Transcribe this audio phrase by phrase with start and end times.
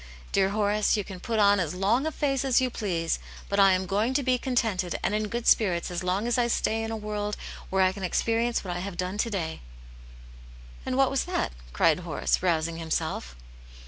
[0.31, 3.19] Dear Horace, you can put on as long a face as you please,
[3.49, 6.47] but I am going to be contented and in good spirits as long as I
[6.47, 7.37] stay in a world
[7.69, 9.61] where I can experience what I have done to day."
[10.87, 13.35] "And what was that?" cried Horace, rousing himself.